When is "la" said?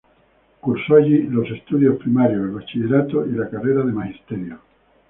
3.33-3.51